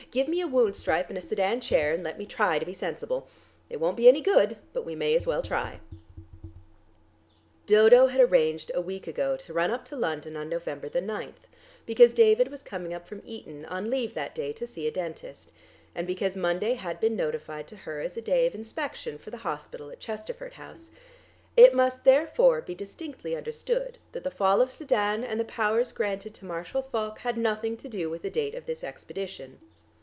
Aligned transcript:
Give 0.09 0.27
me 0.27 0.41
a 0.41 0.47
wound 0.47 0.75
stripe 0.75 1.07
and 1.07 1.17
a 1.17 1.21
Sedan 1.21 1.61
chair, 1.61 1.93
and 1.93 2.03
let 2.03 2.17
me 2.17 2.25
try 2.25 2.59
to 2.59 2.65
be 2.65 2.73
sensible. 2.73 3.29
It 3.69 3.79
won't 3.79 3.95
be 3.95 4.09
any 4.09 4.19
good, 4.19 4.57
but 4.73 4.83
we 4.83 4.93
may 4.93 5.15
as 5.15 5.25
well 5.25 5.41
try." 5.41 5.79
Dodo 7.65 8.07
had 8.07 8.19
arranged 8.19 8.71
a 8.75 8.81
week 8.81 9.07
ago 9.07 9.37
to 9.37 9.53
run 9.53 9.71
up 9.71 9.85
to 9.85 9.95
London 9.95 10.35
on 10.35 10.49
November 10.49 10.89
the 10.89 10.99
ninth, 10.99 11.47
because 11.85 12.13
David 12.13 12.49
was 12.49 12.61
coming 12.61 12.93
up 12.93 13.07
from 13.07 13.21
Eton 13.23 13.63
on 13.67 13.89
leave 13.89 14.13
that 14.13 14.35
day 14.35 14.51
to 14.51 14.67
see 14.67 14.85
a 14.85 14.91
dentist, 14.91 15.53
and 15.95 16.05
because 16.05 16.35
Monday 16.35 16.73
had 16.73 16.99
been 16.99 17.15
notified 17.15 17.65
to 17.67 17.77
her 17.77 18.01
as 18.01 18.17
a 18.17 18.21
day 18.21 18.45
of 18.45 18.53
inspection 18.53 19.17
for 19.17 19.29
the 19.31 19.37
hospital 19.47 19.89
at 19.91 20.01
Chesterford 20.01 20.53
House: 20.53 20.91
it 21.55 21.73
must 21.73 22.03
therefore 22.03 22.59
be 22.59 22.75
distinctly 22.75 23.33
understood 23.33 23.97
that 24.11 24.25
the 24.25 24.31
fall 24.31 24.59
of 24.59 24.71
Sedan 24.71 25.23
and 25.23 25.39
the 25.39 25.45
powers 25.45 25.93
granted 25.93 26.33
to 26.33 26.43
Marshal 26.43 26.81
Foch 26.81 27.19
had 27.19 27.37
nothing 27.37 27.77
to 27.77 27.87
do 27.87 28.09
with 28.09 28.23
the 28.23 28.29
date 28.29 28.55
of 28.55 28.65
this 28.65 28.83
expedition. 28.83 29.59